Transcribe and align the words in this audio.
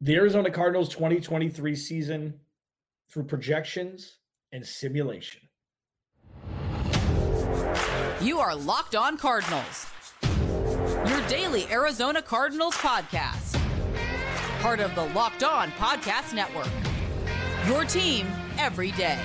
the 0.00 0.14
Arizona 0.14 0.50
Cardinals 0.50 0.88
2023 0.90 1.74
season 1.74 2.40
through 3.10 3.24
projections 3.24 4.18
and 4.52 4.64
simulation. 4.66 5.40
You 8.20 8.38
are 8.38 8.54
Locked 8.54 8.94
On 8.94 9.16
Cardinals, 9.16 9.86
your 11.08 11.20
daily 11.28 11.66
Arizona 11.70 12.20
Cardinals 12.20 12.74
podcast. 12.76 13.60
Part 14.60 14.80
of 14.80 14.94
the 14.94 15.04
Locked 15.14 15.44
On 15.44 15.70
Podcast 15.72 16.34
Network. 16.34 16.68
Your 17.66 17.84
team 17.84 18.26
every 18.58 18.90
day. 18.92 19.20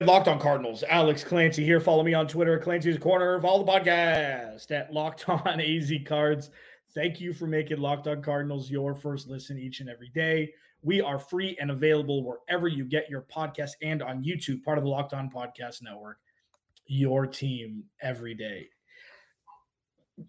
Locked 0.00 0.26
on 0.26 0.40
Cardinals, 0.40 0.82
Alex 0.88 1.22
Clancy 1.22 1.64
here. 1.64 1.78
Follow 1.78 2.02
me 2.02 2.14
on 2.14 2.26
Twitter, 2.26 2.56
at 2.56 2.62
Clancy's 2.62 2.98
Corner. 2.98 3.40
Follow 3.40 3.64
the 3.64 3.70
podcast 3.70 4.70
at 4.72 4.92
Locked 4.92 5.28
On 5.28 5.60
AZ 5.60 5.92
Cards. 6.04 6.50
Thank 6.94 7.20
you 7.20 7.32
for 7.32 7.46
making 7.46 7.78
Locked 7.78 8.08
On 8.08 8.20
Cardinals 8.20 8.70
your 8.70 8.94
first 8.94 9.28
listen 9.28 9.56
each 9.56 9.80
and 9.80 9.88
every 9.88 10.08
day. 10.08 10.52
We 10.82 11.00
are 11.00 11.18
free 11.18 11.56
and 11.60 11.70
available 11.70 12.24
wherever 12.24 12.66
you 12.66 12.84
get 12.84 13.08
your 13.08 13.22
podcast 13.22 13.70
and 13.82 14.02
on 14.02 14.24
YouTube, 14.24 14.64
part 14.64 14.78
of 14.78 14.84
the 14.84 14.90
Locked 14.90 15.14
On 15.14 15.30
Podcast 15.30 15.82
Network. 15.82 16.18
Your 16.86 17.26
team 17.26 17.84
every 18.02 18.34
day. 18.34 18.68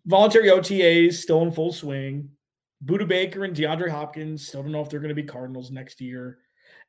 Voluntary 0.05 0.49
OTAs 0.49 1.13
still 1.13 1.41
in 1.41 1.51
full 1.51 1.73
swing. 1.73 2.29
Budda 2.85 3.07
Baker 3.07 3.43
and 3.43 3.55
DeAndre 3.55 3.89
Hopkins 3.89 4.47
still 4.47 4.61
don't 4.61 4.71
know 4.71 4.81
if 4.81 4.89
they're 4.89 4.99
going 4.99 5.09
to 5.09 5.15
be 5.15 5.23
Cardinals 5.23 5.71
next 5.71 5.99
year. 5.99 6.37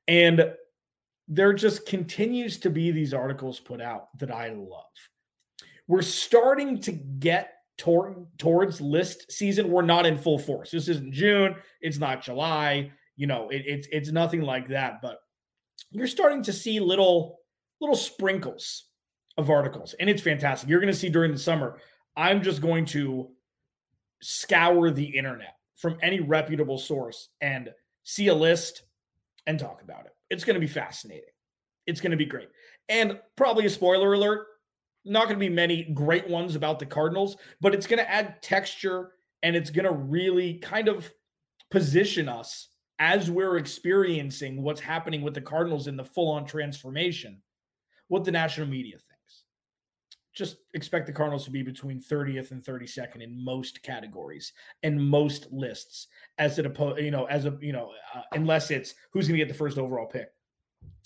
And 0.09 0.53
there 1.29 1.53
just 1.53 1.87
continues 1.87 2.59
to 2.59 2.71
be 2.71 2.91
these 2.91 3.15
articles 3.15 3.59
put 3.61 3.81
out 3.81 4.17
that 4.19 4.31
I 4.31 4.51
love. 4.51 4.85
We're 5.89 6.03
starting 6.03 6.81
to 6.83 6.93
get 6.93 7.53
toward, 7.79 8.27
towards 8.39 8.81
list 8.81 9.31
season. 9.31 9.71
We're 9.71 9.83
not 9.83 10.07
in 10.07 10.17
full 10.17 10.39
force. 10.39 10.71
This 10.71 10.89
isn't 10.89 11.13
June. 11.13 11.57
It's 11.81 11.99
not 11.99 12.23
July. 12.23 12.93
You 13.17 13.27
know, 13.27 13.49
it, 13.51 13.63
it's 13.67 13.89
it's 13.91 14.11
nothing 14.11 14.43
like 14.43 14.69
that. 14.69 15.01
But 15.03 15.19
you're 15.91 16.07
starting 16.07 16.43
to 16.45 16.53
see 16.53 16.81
little 16.81 17.39
little 17.81 17.97
sprinkles 17.97 18.85
of 19.37 19.51
articles, 19.51 19.95
and 19.99 20.09
it's 20.11 20.23
fantastic. 20.23 20.69
You're 20.69 20.81
going 20.81 20.93
to 20.93 20.99
see 20.99 21.09
during 21.09 21.33
the 21.33 21.39
summer. 21.39 21.79
I'm 22.17 22.43
just 22.43 22.63
going 22.63 22.87
to 22.87 23.31
scour 24.23 24.91
the 24.91 25.05
internet 25.05 25.55
from 25.77 25.99
any 26.03 26.21
reputable 26.21 26.79
source 26.79 27.29
and 27.41 27.71
see 28.03 28.29
a 28.29 28.35
list 28.35 28.83
and 29.47 29.59
talk 29.59 29.83
about 29.83 30.07
it. 30.07 30.16
It's 30.31 30.45
going 30.45 30.55
to 30.55 30.61
be 30.61 30.67
fascinating. 30.67 31.25
It's 31.87 32.01
going 32.01 32.11
to 32.11 32.17
be 32.17 32.27
great. 32.27 32.49
And 32.89 33.21
probably 33.37 33.67
a 33.67 33.71
spoiler 33.71 34.13
alert, 34.13 34.47
not 35.05 35.25
going 35.25 35.37
to 35.37 35.41
be 35.41 35.49
many 35.49 35.85
great 35.95 36.29
ones 36.29 36.57
about 36.57 36.79
the 36.79 36.87
Cardinals, 36.87 37.37
but 37.61 37.75
it's 37.75 37.87
going 37.87 37.99
to 37.99 38.11
add 38.11 38.43
texture 38.43 39.13
and 39.43 39.55
it's 39.55 39.71
going 39.71 39.85
to 39.85 39.93
really 39.93 40.55
kind 40.55 40.89
of 40.89 41.11
position 41.71 42.29
us 42.29 42.69
as 42.99 43.31
we're 43.31 43.59
experiencing 43.59 44.63
what's 44.63 44.81
happening 44.81 45.23
with 45.23 45.35
the 45.35 45.41
Cardinals 45.41 45.87
in 45.87 45.97
the 45.97 46.05
full 46.05 46.31
on 46.33 46.47
transformation, 46.47 47.41
what 48.09 48.25
the 48.25 48.33
national 48.33 48.67
media 48.67 48.95
thinks. 48.95 49.16
Just 50.37 50.59
expect 50.75 51.07
the 51.07 51.13
Cardinals 51.13 51.47
to 51.47 51.51
be 51.51 51.63
between 51.63 51.99
30th 51.99 52.51
and 52.51 52.63
32nd 52.63 53.23
in 53.23 53.43
most 53.43 53.83
categories 53.83 54.53
and 54.83 55.03
most 55.03 55.51
lists, 55.51 56.09
as 56.39 56.59
it 56.59 56.67
opposed, 56.67 57.01
you 57.01 57.11
know, 57.11 57.25
as 57.25 57.47
a, 57.47 57.57
you 57.61 57.73
know, 57.73 57.91
uh, 58.15 58.21
unless 58.33 58.71
it's 58.71 58.95
who's 59.13 59.27
going 59.27 59.39
to 59.39 59.45
get 59.45 59.49
the 59.49 59.59
first 59.59 59.79
overall 59.79 60.07
pick 60.07 60.29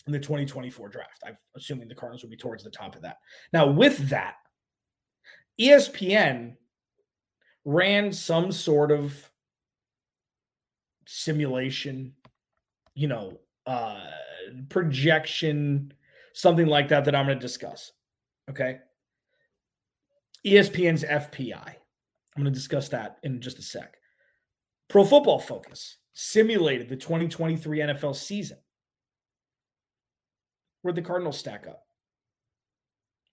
in 0.07 0.13
the 0.13 0.19
2024 0.19 0.89
draft. 0.89 1.23
I'm 1.25 1.39
assuming 1.57 1.87
the 1.87 1.95
Cardinals 1.95 2.23
will 2.23 2.31
be 2.31 2.37
towards 2.37 2.65
the 2.65 2.71
top 2.71 2.97
of 2.97 3.03
that. 3.03 3.19
Now, 3.53 3.69
with 3.69 4.09
that, 4.09 4.35
ESPN 5.61 6.57
ran 7.65 8.13
some 8.13 8.51
sort 8.51 8.91
of 8.91 9.31
simulation, 11.07 12.15
you 12.95 13.07
know, 13.07 13.39
uh, 13.67 14.01
projection, 14.69 15.93
something 16.33 16.67
like 16.67 16.89
that, 16.89 17.05
that 17.05 17.15
I'm 17.15 17.27
going 17.27 17.39
to 17.39 17.47
discuss. 17.47 17.93
Okay. 18.49 18.79
ESPN's 20.47 21.05
FPI. 21.05 21.75
I'm 22.37 22.43
going 22.43 22.45
to 22.45 22.51
discuss 22.51 22.89
that 22.91 23.19
in 23.23 23.41
just 23.41 23.59
a 23.59 23.63
sec. 23.63 23.97
Pro 24.89 25.05
Football 25.05 25.39
Focus 25.39 25.99
simulated 26.15 26.89
the 26.89 26.97
2023 26.97 27.79
NFL 27.79 28.15
season. 28.17 28.59
Where'd 30.83 30.97
the 30.97 31.03
Cardinals 31.03 31.39
stack 31.39 31.67
up? 31.67 31.85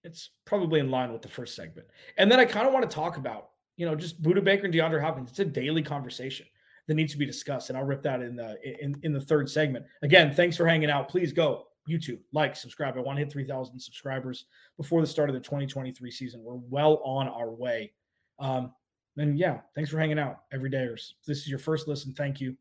It's 0.04 0.30
probably 0.44 0.80
in 0.80 0.90
line 0.90 1.12
with 1.12 1.22
the 1.22 1.28
first 1.28 1.56
segment. 1.56 1.88
And 2.16 2.30
then 2.30 2.38
I 2.38 2.44
kind 2.44 2.66
of 2.66 2.72
want 2.72 2.88
to 2.88 2.94
talk 2.94 3.16
about, 3.16 3.50
you 3.76 3.86
know, 3.86 3.94
just 3.94 4.22
Budda 4.22 4.44
Baker 4.44 4.66
and 4.66 4.74
DeAndre 4.74 5.00
Hopkins. 5.00 5.30
It's 5.30 5.38
a 5.38 5.44
daily 5.44 5.82
conversation 5.82 6.46
that 6.86 6.94
needs 6.94 7.12
to 7.12 7.18
be 7.18 7.26
discussed. 7.26 7.68
And 7.68 7.78
I'll 7.78 7.84
rip 7.84 8.02
that 8.02 8.22
in 8.22 8.36
the 8.36 8.56
in, 8.82 8.98
in 9.02 9.12
the 9.12 9.20
third 9.20 9.48
segment. 9.50 9.86
Again, 10.02 10.34
thanks 10.34 10.56
for 10.56 10.66
hanging 10.66 10.90
out. 10.90 11.08
Please 11.08 11.32
go 11.32 11.67
YouTube, 11.88 12.18
like, 12.32 12.54
subscribe. 12.56 12.96
I 12.96 13.00
want 13.00 13.16
to 13.16 13.24
hit 13.24 13.32
3,000 13.32 13.78
subscribers 13.80 14.46
before 14.76 15.00
the 15.00 15.06
start 15.06 15.30
of 15.30 15.34
the 15.34 15.40
2023 15.40 16.10
season. 16.10 16.42
We're 16.42 16.54
well 16.54 17.00
on 17.04 17.28
our 17.28 17.50
way. 17.50 17.92
Um, 18.38 18.72
and 19.16 19.38
yeah, 19.38 19.58
thanks 19.74 19.90
for 19.90 19.98
hanging 19.98 20.18
out 20.18 20.42
every 20.52 20.70
day. 20.70 20.88
This 21.26 21.38
is 21.38 21.48
your 21.48 21.58
first 21.58 21.88
listen, 21.88 22.12
thank 22.14 22.40
you. 22.40 22.56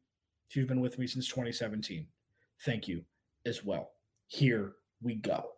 If 0.50 0.56
you've 0.56 0.68
been 0.68 0.80
with 0.80 0.98
me 0.98 1.08
since 1.08 1.28
2017, 1.28 2.08
thank 2.62 2.88
you 2.88 3.04
as 3.46 3.64
well. 3.64 3.92
Here 4.28 4.74
we 5.02 5.16
go. 5.16 5.52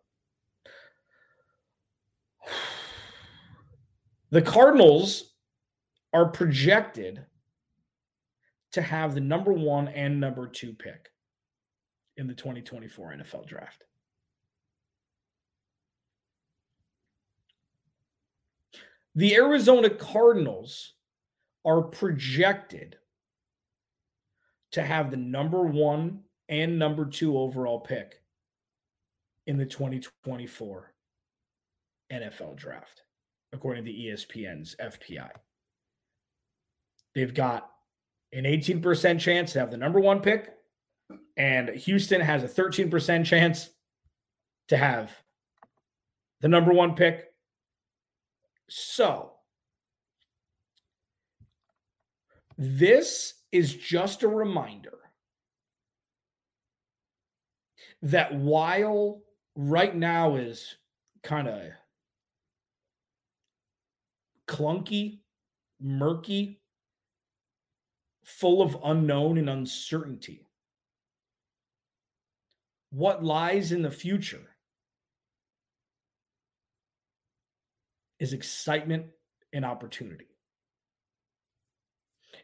The 4.31 4.43
Cardinals 4.43 5.33
are 6.13 6.27
projected 6.27 7.25
to 8.73 8.81
have 8.83 9.15
the 9.15 9.21
number 9.21 9.51
one 9.51 9.87
and 9.87 10.19
number 10.19 10.47
two 10.47 10.73
pick 10.73 11.09
in 12.19 12.27
the 12.27 12.33
2024 12.33 13.15
NFL 13.17 13.47
draft. 13.47 13.85
The 19.15 19.35
Arizona 19.35 19.89
Cardinals 19.89 20.93
are 21.65 21.81
projected 21.81 22.97
to 24.73 24.83
have 24.83 25.09
the 25.09 25.17
number 25.17 25.63
one 25.63 26.19
and 26.49 26.77
number 26.77 27.05
two 27.05 27.37
overall 27.37 27.79
pick 27.79 28.21
in 29.47 29.57
the 29.57 29.65
2024 29.65 30.93
NFL 32.11 32.55
draft, 32.57 33.03
according 33.53 33.85
to 33.85 33.93
ESPN's 33.93 34.75
FPI. 34.81 35.29
They've 37.15 37.33
got 37.33 37.71
an 38.33 38.43
18% 38.43 39.19
chance 39.19 39.53
to 39.53 39.59
have 39.59 39.71
the 39.71 39.77
number 39.77 40.01
one 40.01 40.19
pick 40.21 40.58
and 41.39 41.69
Houston 41.69 42.19
has 42.19 42.43
a 42.43 42.47
13% 42.47 43.25
chance 43.25 43.69
to 44.67 44.75
have 44.75 45.09
the 46.41 46.49
number 46.49 46.73
one 46.73 46.95
pick. 46.95 47.27
So, 48.67 49.31
this 52.57 53.35
is 53.53 53.73
just 53.73 54.23
a 54.23 54.27
reminder 54.27 54.97
that 58.01 58.35
while 58.35 59.21
right 59.55 59.95
now 59.95 60.35
is 60.35 60.75
kind 61.23 61.47
of 61.47 61.61
clunky, 64.45 65.19
murky, 65.79 66.59
full 68.25 68.61
of 68.61 68.77
unknown 68.83 69.37
and 69.37 69.49
uncertainty 69.49 70.48
what 72.91 73.23
lies 73.23 73.71
in 73.71 73.81
the 73.81 73.91
future 73.91 74.41
is 78.19 78.33
excitement 78.33 79.05
and 79.53 79.63
opportunity. 79.63 80.27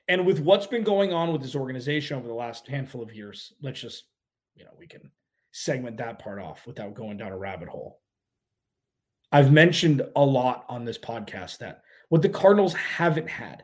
And 0.08 0.26
with 0.26 0.40
what's 0.40 0.68
been 0.68 0.84
going 0.84 1.14
on 1.14 1.32
with 1.32 1.42
this 1.42 1.56
organization 1.56 2.18
over 2.18 2.28
the 2.28 2.34
last 2.34 2.68
handful 2.68 3.02
of 3.02 3.14
years, 3.14 3.54
let's 3.62 3.82
just, 3.82 4.06
you 4.56 4.64
know, 4.64 4.72
we 4.78 4.88
can 4.88 5.10
segment 5.52 5.98
that 5.98 6.20
part 6.20 6.40
off 6.40 6.68
without 6.68 6.94
going 6.94 7.18
down 7.18 7.32
a 7.32 7.38
rabbit 7.38 7.68
hole. 7.68 8.02
I've 9.32 9.52
mentioned 9.52 10.04
a 10.16 10.24
lot 10.24 10.66
on 10.70 10.86
this 10.86 10.98
podcast 10.98 11.58
that 11.60 11.82
what 12.10 12.22
the 12.22 12.30
Cardinals 12.30 12.74
haven't 12.74 13.30
had 13.30 13.64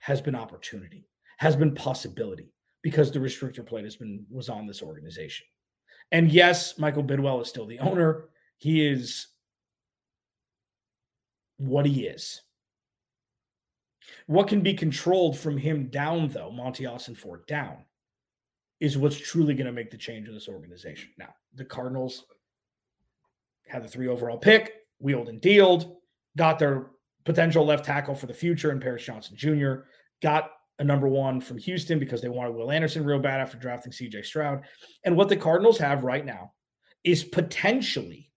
has 0.00 0.20
been 0.20 0.36
opportunity, 0.36 1.08
has 1.38 1.56
been 1.56 1.74
possibility 1.74 2.52
because 2.82 3.10
the 3.10 3.18
restrictor 3.18 3.66
plate 3.66 3.84
has 3.84 3.96
been 3.96 4.24
was 4.30 4.48
on 4.48 4.66
this 4.66 4.82
organization. 4.82 5.46
And 6.12 6.30
yes, 6.30 6.78
Michael 6.78 7.04
Bidwill 7.04 7.42
is 7.42 7.48
still 7.48 7.66
the 7.66 7.80
owner. 7.80 8.26
He 8.56 8.86
is 8.86 9.28
what 11.56 11.86
he 11.86 12.06
is. 12.06 12.42
What 14.26 14.48
can 14.48 14.60
be 14.60 14.74
controlled 14.74 15.38
from 15.38 15.56
him 15.58 15.88
down, 15.88 16.28
though, 16.28 16.50
Monti 16.50 16.86
Austin 16.86 17.14
Ossenfort 17.14 17.46
down, 17.46 17.78
is 18.80 18.96
what's 18.98 19.16
truly 19.16 19.54
going 19.54 19.66
to 19.66 19.72
make 19.72 19.90
the 19.90 19.96
change 19.96 20.28
in 20.28 20.34
this 20.34 20.48
organization. 20.48 21.10
Now, 21.18 21.34
the 21.54 21.64
Cardinals 21.64 22.24
had 23.66 23.82
the 23.82 23.88
three 23.88 24.08
overall 24.08 24.38
pick, 24.38 24.72
wheeled 24.98 25.28
and 25.28 25.40
dealed, 25.40 25.96
got 26.36 26.58
their 26.58 26.90
potential 27.24 27.64
left 27.64 27.84
tackle 27.84 28.14
for 28.14 28.26
the 28.26 28.34
future 28.34 28.70
in 28.70 28.80
Paris 28.80 29.04
Johnson 29.04 29.36
Jr., 29.36 29.86
got 30.22 30.50
a 30.78 30.84
number 30.84 31.08
one 31.08 31.40
from 31.40 31.58
Houston 31.58 31.98
because 31.98 32.20
they 32.20 32.28
wanted 32.28 32.54
Will 32.54 32.70
Anderson 32.70 33.04
real 33.04 33.18
bad 33.18 33.40
after 33.40 33.56
drafting 33.56 33.92
CJ 33.92 34.24
Stroud. 34.24 34.64
And 35.04 35.16
what 35.16 35.28
the 35.28 35.36
Cardinals 35.36 35.78
have 35.78 36.04
right 36.04 36.24
now 36.24 36.52
is 37.04 37.22
potentially 37.22 38.32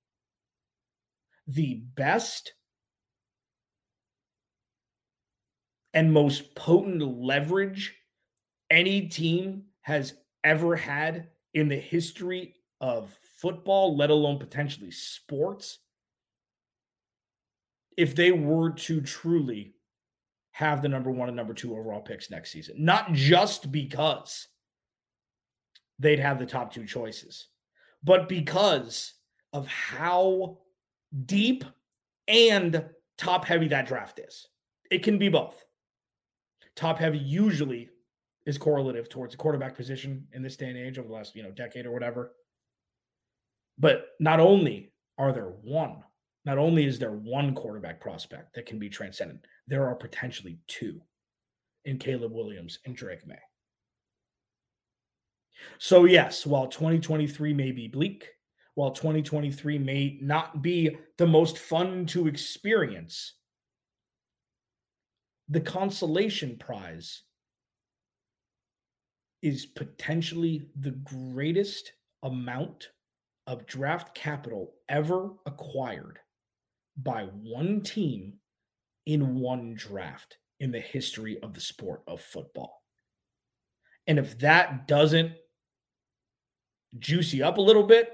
the 1.47 1.81
best 1.95 2.53
and 5.93 6.13
most 6.13 6.53
potent 6.53 7.01
leverage 7.01 7.95
any 8.69 9.07
team 9.07 9.63
has 9.81 10.13
ever 10.43 10.75
had 10.75 11.29
in 11.53 11.69
the 11.69 11.79
history 11.79 12.53
of 12.81 13.17
football, 13.39 13.97
let 13.97 14.09
alone 14.09 14.37
potentially 14.37 14.91
sports, 14.91 15.79
if 17.97 18.15
they 18.15 18.31
were 18.31 18.71
to 18.71 19.01
truly 19.01 19.73
have 20.57 20.81
the 20.81 20.89
number 20.89 21.11
one 21.11 21.29
and 21.29 21.37
number 21.37 21.53
two 21.53 21.77
overall 21.77 22.01
picks 22.01 22.31
next 22.31 22.51
season. 22.51 22.73
Not 22.79 23.13
just 23.13 23.71
because 23.71 24.47
they'd 25.99 26.17
have 26.17 26.39
the 26.39 26.47
top 26.47 26.73
two 26.73 26.83
choices, 26.83 27.49
but 28.03 28.27
because 28.27 29.13
of 29.53 29.67
how 29.67 30.57
deep 31.27 31.63
and 32.27 32.83
top 33.19 33.45
heavy 33.45 33.67
that 33.67 33.85
draft 33.85 34.17
is. 34.17 34.47
It 34.89 35.03
can 35.03 35.19
be 35.19 35.29
both. 35.29 35.63
Top 36.75 36.97
heavy 36.97 37.19
usually 37.19 37.89
is 38.47 38.57
correlative 38.57 39.09
towards 39.09 39.35
the 39.35 39.37
quarterback 39.37 39.75
position 39.75 40.25
in 40.33 40.41
this 40.41 40.57
day 40.57 40.69
and 40.69 40.77
age 40.77 40.97
over 40.97 41.07
the 41.07 41.13
last, 41.13 41.35
you 41.35 41.43
know, 41.43 41.51
decade 41.51 41.85
or 41.85 41.91
whatever. 41.91 42.31
But 43.77 44.07
not 44.19 44.39
only 44.39 44.91
are 45.19 45.31
there 45.31 45.53
one, 45.61 46.03
not 46.47 46.57
only 46.57 46.85
is 46.85 46.97
there 46.97 47.11
one 47.11 47.53
quarterback 47.53 47.99
prospect 47.99 48.55
that 48.55 48.65
can 48.65 48.79
be 48.79 48.87
transcendent, 48.87 49.45
there 49.67 49.85
are 49.85 49.95
potentially 49.95 50.57
two 50.67 51.01
in 51.83 51.99
Caleb 51.99 52.31
Williams 52.31 52.79
and 52.85 52.95
Drake 52.95 53.27
Maye. 53.27 53.35
So, 55.77 56.05
yes, 56.05 56.45
while 56.45 56.67
2023 56.67 57.53
may 57.53 57.73
be 57.73 57.89
bleak, 57.89 58.29
while 58.75 58.91
2023 58.91 59.77
may 59.77 60.17
not 60.21 60.61
be 60.61 60.95
the 61.17 61.27
most 61.27 61.57
fun 61.57 62.05
to 62.07 62.27
experience, 62.27 63.33
the 65.49 65.59
consolation 65.59 66.55
prize 66.57 67.23
is 69.41 69.65
potentially 69.65 70.69
the 70.79 70.91
greatest 70.91 71.91
amount 72.23 72.91
of 73.47 73.65
draft 73.65 74.15
capital 74.15 74.75
ever 74.87 75.31
acquired 75.45 76.19
by 76.97 77.23
one 77.23 77.81
team 77.81 78.33
in 79.05 79.35
one 79.35 79.73
draft 79.75 80.37
in 80.59 80.71
the 80.71 80.79
history 80.79 81.39
of 81.41 81.53
the 81.53 81.61
sport 81.61 82.01
of 82.07 82.19
football. 82.19 82.81
And 84.07 84.17
if 84.17 84.39
that 84.39 84.87
doesn't 84.87 85.33
juicy 86.97 87.43
up 87.43 87.57
a 87.57 87.61
little 87.61 87.83
bit, 87.83 88.11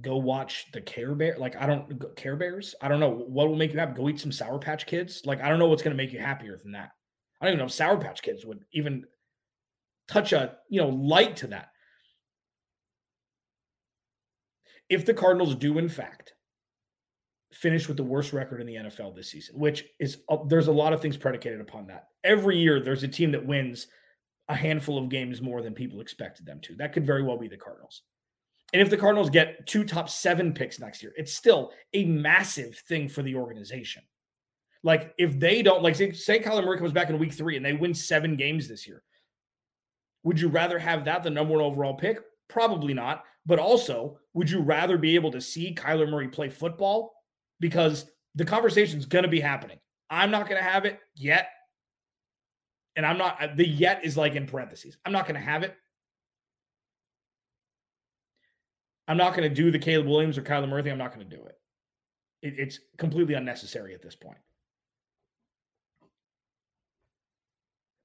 go 0.00 0.16
watch 0.16 0.66
the 0.72 0.80
Care 0.80 1.14
Bear. 1.14 1.36
Like 1.38 1.56
I 1.56 1.66
don't 1.66 2.16
Care 2.16 2.36
Bears. 2.36 2.74
I 2.82 2.88
don't 2.88 3.00
know 3.00 3.10
what 3.10 3.48
will 3.48 3.56
make 3.56 3.72
you 3.72 3.78
happy. 3.78 3.94
Go 3.94 4.08
eat 4.08 4.20
some 4.20 4.32
Sour 4.32 4.58
Patch 4.58 4.86
Kids. 4.86 5.22
Like 5.24 5.40
I 5.40 5.48
don't 5.48 5.58
know 5.58 5.68
what's 5.68 5.82
going 5.82 5.96
to 5.96 6.02
make 6.02 6.12
you 6.12 6.18
happier 6.18 6.58
than 6.62 6.72
that. 6.72 6.90
I 7.40 7.46
don't 7.46 7.52
even 7.52 7.58
know 7.60 7.66
if 7.66 7.72
Sour 7.72 7.98
Patch 7.98 8.22
Kids 8.22 8.44
would 8.44 8.64
even 8.72 9.04
touch 10.08 10.32
a 10.32 10.56
you 10.68 10.80
know 10.80 10.88
light 10.88 11.36
to 11.36 11.46
that. 11.48 11.68
If 14.88 15.04
the 15.04 15.14
Cardinals 15.14 15.54
do 15.54 15.78
in 15.78 15.88
fact 15.88 16.32
finish 17.52 17.88
with 17.88 17.96
the 17.96 18.02
worst 18.02 18.32
record 18.32 18.60
in 18.60 18.66
the 18.66 18.74
NFL 18.74 19.14
this 19.14 19.30
season, 19.30 19.58
which 19.58 19.84
is 19.98 20.18
uh, 20.28 20.38
there's 20.46 20.68
a 20.68 20.72
lot 20.72 20.92
of 20.92 21.00
things 21.00 21.16
predicated 21.16 21.60
upon 21.60 21.86
that. 21.86 22.08
Every 22.24 22.58
year 22.58 22.80
there's 22.80 23.02
a 23.02 23.08
team 23.08 23.32
that 23.32 23.46
wins 23.46 23.86
a 24.48 24.54
handful 24.54 24.98
of 24.98 25.08
games 25.08 25.42
more 25.42 25.62
than 25.62 25.74
people 25.74 26.00
expected 26.00 26.46
them 26.46 26.60
to. 26.62 26.74
That 26.76 26.92
could 26.92 27.06
very 27.06 27.22
well 27.22 27.38
be 27.38 27.48
the 27.48 27.56
Cardinals. 27.56 28.02
And 28.72 28.82
if 28.82 28.90
the 28.90 28.96
Cardinals 28.96 29.30
get 29.30 29.66
two 29.66 29.84
top 29.84 30.08
seven 30.08 30.52
picks 30.52 30.78
next 30.78 31.02
year, 31.02 31.12
it's 31.16 31.34
still 31.34 31.72
a 31.94 32.04
massive 32.04 32.76
thing 32.88 33.08
for 33.08 33.22
the 33.22 33.36
organization. 33.36 34.02
Like 34.82 35.14
if 35.18 35.38
they 35.38 35.62
don't, 35.62 35.82
like 35.82 35.96
say, 35.96 36.12
say 36.12 36.40
Kyler 36.40 36.64
Murray 36.64 36.78
comes 36.78 36.92
back 36.92 37.08
in 37.08 37.18
week 37.18 37.32
three 37.32 37.56
and 37.56 37.64
they 37.64 37.72
win 37.72 37.94
seven 37.94 38.36
games 38.36 38.68
this 38.68 38.86
year, 38.86 39.02
would 40.22 40.40
you 40.40 40.48
rather 40.48 40.78
have 40.78 41.04
that 41.04 41.22
the 41.22 41.30
number 41.30 41.54
one 41.54 41.62
overall 41.62 41.94
pick? 41.94 42.18
Probably 42.48 42.94
not. 42.94 43.24
But 43.44 43.58
also, 43.58 44.18
would 44.34 44.50
you 44.50 44.60
rather 44.60 44.98
be 44.98 45.14
able 45.14 45.30
to 45.32 45.40
see 45.40 45.74
Kyler 45.74 46.08
Murray 46.08 46.28
play 46.28 46.48
football? 46.48 47.12
Because 47.60 48.06
the 48.34 48.44
conversation 48.44 48.98
is 48.98 49.06
going 49.06 49.24
to 49.24 49.30
be 49.30 49.40
happening. 49.40 49.78
I'm 50.10 50.30
not 50.30 50.48
going 50.48 50.60
to 50.60 50.68
have 50.68 50.84
it 50.84 51.00
yet. 51.14 51.50
And 52.96 53.04
I'm 53.04 53.18
not, 53.18 53.56
the 53.56 53.66
yet 53.66 54.04
is 54.04 54.16
like 54.16 54.34
in 54.34 54.46
parentheses. 54.46 54.96
I'm 55.04 55.12
not 55.12 55.26
going 55.26 55.34
to 55.34 55.46
have 55.46 55.62
it 55.62 55.76
I'm 59.08 59.16
not 59.16 59.36
going 59.36 59.48
to 59.48 59.54
do 59.54 59.70
the 59.70 59.78
Caleb 59.78 60.06
Williams 60.06 60.36
or 60.36 60.42
Kyler 60.42 60.68
Murray. 60.68 60.90
I'm 60.90 60.98
not 60.98 61.14
going 61.14 61.28
to 61.28 61.36
do 61.36 61.44
it. 61.44 61.58
it. 62.42 62.54
It's 62.58 62.80
completely 62.98 63.34
unnecessary 63.34 63.94
at 63.94 64.02
this 64.02 64.16
point. 64.16 64.38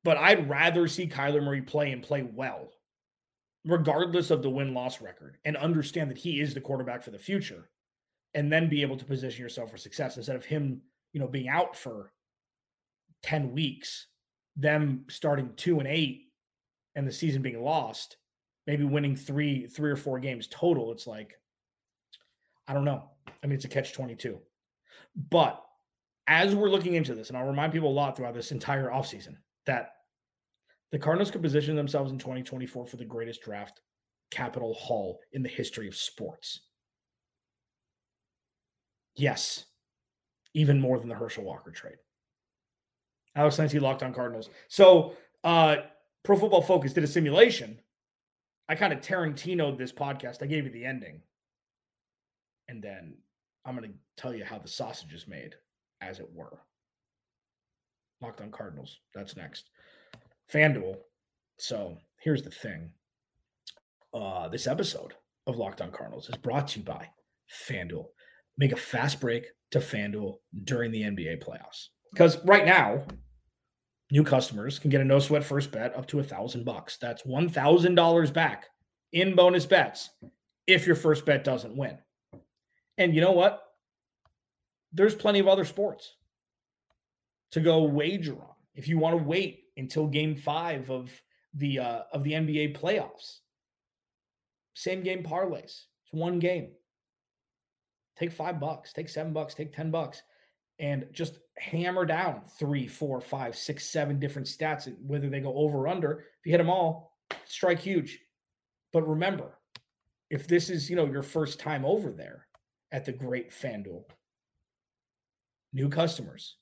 But 0.03 0.17
I'd 0.17 0.49
rather 0.49 0.87
see 0.87 1.07
Kyler 1.07 1.43
Murray 1.43 1.61
play 1.61 1.91
and 1.91 2.03
play 2.03 2.23
well, 2.23 2.69
regardless 3.65 4.31
of 4.31 4.41
the 4.41 4.49
win 4.49 4.73
loss 4.73 5.01
record, 5.01 5.37
and 5.45 5.55
understand 5.57 6.09
that 6.09 6.17
he 6.17 6.39
is 6.39 6.53
the 6.53 6.61
quarterback 6.61 7.03
for 7.03 7.11
the 7.11 7.19
future, 7.19 7.69
and 8.33 8.51
then 8.51 8.69
be 8.69 8.81
able 8.81 8.97
to 8.97 9.05
position 9.05 9.41
yourself 9.41 9.69
for 9.69 9.77
success 9.77 10.17
instead 10.17 10.35
of 10.35 10.45
him, 10.45 10.81
you 11.13 11.19
know, 11.19 11.27
being 11.27 11.49
out 11.49 11.75
for 11.75 12.11
10 13.23 13.51
weeks, 13.51 14.07
them 14.55 15.05
starting 15.09 15.53
two 15.55 15.79
and 15.79 15.87
eight, 15.87 16.23
and 16.95 17.07
the 17.07 17.11
season 17.11 17.41
being 17.41 17.63
lost 17.63 18.17
maybe 18.67 18.83
winning 18.83 19.15
three, 19.15 19.67
three 19.67 19.91
or 19.91 19.95
four 19.95 20.19
games 20.19 20.47
total, 20.47 20.91
it's 20.91 21.07
like, 21.07 21.39
I 22.67 22.73
don't 22.73 22.85
know. 22.85 23.09
I 23.43 23.47
mean, 23.47 23.55
it's 23.55 23.65
a 23.65 23.69
catch 23.69 23.93
22. 23.93 24.39
But 25.29 25.61
as 26.27 26.55
we're 26.55 26.69
looking 26.69 26.95
into 26.95 27.15
this, 27.15 27.29
and 27.29 27.37
I'll 27.37 27.47
remind 27.47 27.73
people 27.73 27.89
a 27.89 27.93
lot 27.93 28.15
throughout 28.15 28.33
this 28.33 28.51
entire 28.51 28.89
offseason 28.89 29.35
that 29.65 29.89
the 30.91 30.99
Cardinals 30.99 31.31
could 31.31 31.41
position 31.41 31.75
themselves 31.75 32.11
in 32.11 32.17
2024 32.17 32.85
for 32.85 32.97
the 32.97 33.05
greatest 33.05 33.41
draft 33.41 33.81
capital 34.29 34.73
haul 34.73 35.19
in 35.31 35.43
the 35.43 35.49
history 35.49 35.87
of 35.87 35.95
sports. 35.95 36.61
Yes, 39.15 39.65
even 40.53 40.79
more 40.79 40.99
than 40.99 41.09
the 41.09 41.15
Herschel 41.15 41.43
Walker 41.43 41.71
trade. 41.71 41.97
Alex 43.35 43.55
Clancy 43.55 43.79
locked 43.79 44.03
on 44.03 44.13
Cardinals. 44.13 44.49
So, 44.67 45.15
uh, 45.43 45.77
Pro 46.23 46.37
Football 46.37 46.61
Focus 46.61 46.93
did 46.93 47.03
a 47.03 47.07
simulation 47.07 47.79
I 48.71 48.75
kind 48.75 48.93
of 48.93 49.01
Tarantinoed 49.01 49.77
this 49.77 49.91
podcast. 49.91 50.41
I 50.41 50.45
gave 50.45 50.63
you 50.63 50.71
the 50.71 50.85
ending. 50.85 51.19
And 52.69 52.81
then 52.81 53.15
I'm 53.65 53.75
going 53.75 53.89
to 53.91 53.95
tell 54.15 54.33
you 54.33 54.45
how 54.45 54.59
the 54.59 54.69
sausage 54.69 55.13
is 55.13 55.27
made, 55.27 55.55
as 55.99 56.19
it 56.19 56.29
were. 56.33 56.61
Locked 58.21 58.39
on 58.39 58.49
Cardinals. 58.49 59.01
That's 59.13 59.35
next. 59.35 59.70
FanDuel. 60.53 60.95
So 61.57 61.97
here's 62.21 62.43
the 62.43 62.51
thing. 62.51 62.91
Uh, 64.13 64.49
this 64.49 64.67
episode 64.67 65.13
of 65.47 65.55
Locked 65.55 65.81
on 65.81 65.91
Cardinals 65.91 66.29
is 66.29 66.35
brought 66.37 66.69
to 66.69 66.79
you 66.79 66.85
by 66.85 67.07
FanDuel. 67.67 68.05
Make 68.57 68.71
a 68.71 68.77
fast 68.77 69.21
break 69.21 69.45
to 69.71 69.79
FanDuel 69.79 70.35
during 70.63 70.91
the 70.91 71.03
NBA 71.03 71.43
playoffs. 71.43 71.87
Because 72.11 72.43
right 72.45 72.65
now, 72.65 73.03
new 74.11 74.23
customers 74.23 74.77
can 74.79 74.89
get 74.89 75.01
a 75.01 75.05
no 75.05 75.19
sweat 75.19 75.43
first 75.43 75.71
bet 75.71 75.95
up 75.95 76.05
to 76.07 76.19
a 76.19 76.23
thousand 76.23 76.65
bucks. 76.65 76.97
That's 76.97 77.25
one 77.25 77.47
thousand 77.47 77.95
dollars 77.95 78.31
back 78.31 78.65
in 79.13 79.35
bonus 79.35 79.65
bets 79.65 80.09
if 80.67 80.85
your 80.85 80.95
first 80.95 81.25
bet 81.25 81.43
doesn't 81.43 81.75
win. 81.75 81.97
And 82.97 83.15
you 83.15 83.21
know 83.21 83.31
what? 83.31 83.63
There's 84.91 85.15
plenty 85.15 85.39
of 85.39 85.47
other 85.47 85.63
sports 85.63 86.15
to 87.51 87.61
go 87.61 87.83
wager 87.83 88.33
on 88.33 88.55
if 88.75 88.89
you 88.89 88.97
want 88.97 89.17
to 89.17 89.23
wait 89.23 89.60
until 89.77 90.07
game 90.07 90.35
five 90.35 90.89
of 90.89 91.11
the 91.53 91.79
uh, 91.79 92.01
of 92.13 92.23
the 92.23 92.33
NBA 92.33 92.77
playoffs. 92.79 93.39
Same 94.73 95.03
game 95.03 95.23
parlays. 95.23 95.85
It's 96.03 96.11
one 96.11 96.39
game. 96.39 96.69
Take 98.17 98.31
five 98.31 98.59
bucks, 98.59 98.93
take 98.93 99.09
seven 99.09 99.33
bucks, 99.33 99.53
take 99.53 99.73
ten 99.73 99.91
bucks 99.91 100.21
and 100.81 101.05
just 101.13 101.37
hammer 101.57 102.05
down 102.05 102.41
three, 102.57 102.87
four, 102.87 103.21
five, 103.21 103.55
six, 103.55 103.85
seven 103.85 104.19
different 104.19 104.47
stats, 104.47 104.91
whether 105.05 105.29
they 105.29 105.39
go 105.39 105.53
over 105.53 105.77
or 105.77 105.87
under. 105.87 106.25
If 106.39 106.45
you 106.45 106.51
hit 106.51 106.57
them 106.57 106.71
all, 106.71 107.15
strike 107.45 107.79
huge. 107.79 108.19
But 108.91 109.07
remember, 109.07 109.59
if 110.31 110.47
this 110.47 110.71
is, 110.71 110.89
you 110.89 110.95
know, 110.95 111.05
your 111.05 111.21
first 111.21 111.59
time 111.59 111.85
over 111.85 112.11
there 112.11 112.47
at 112.91 113.05
the 113.05 113.11
great 113.11 113.51
FanDuel, 113.51 114.05
new 115.71 115.87
customers 115.87 116.57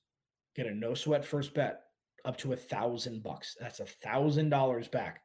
get 0.53 0.67
a 0.67 0.75
no 0.75 0.93
sweat 0.95 1.23
first 1.23 1.53
bet 1.53 1.83
up 2.29 2.37
to 2.37 2.53
a 2.53 2.55
thousand 2.55 3.23
bucks. 3.23 3.57
That's 3.59 3.79
a 3.79 3.85
thousand 3.85 4.49
dollars 4.49 4.87
back 4.87 5.23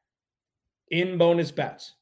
in 0.91 1.19
bonus 1.19 1.51
bets 1.51 1.93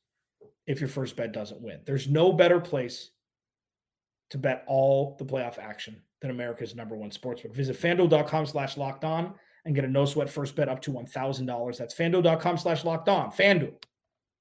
if 0.66 0.80
your 0.80 0.88
first 0.88 1.16
bet 1.16 1.32
doesn't 1.32 1.60
win. 1.60 1.80
There's 1.84 2.08
no 2.08 2.32
better 2.32 2.60
place 2.60 3.10
to 4.30 4.38
bet 4.38 4.64
all 4.68 5.16
the 5.18 5.24
playoff 5.24 5.58
action 5.58 6.00
than 6.20 6.30
America's 6.30 6.76
number 6.76 6.96
one 6.96 7.10
sportsbook. 7.10 7.52
Visit 7.52 7.78
fanduel.com 7.78 8.46
slash 8.46 8.76
locked 8.76 9.04
on 9.04 9.34
and 9.64 9.74
get 9.74 9.84
a 9.84 9.88
no 9.88 10.04
sweat 10.04 10.30
first 10.30 10.54
bet 10.54 10.68
up 10.68 10.80
to 10.82 10.92
$1,000. 10.92 11.76
That's 11.76 11.94
fanduel.com 11.94 12.56
slash 12.56 12.84
locked 12.84 13.08
on. 13.08 13.32
Fanduel, 13.32 13.74